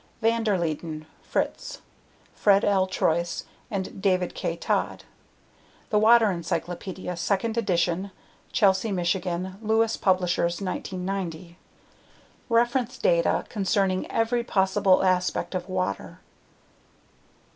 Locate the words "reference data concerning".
12.49-14.09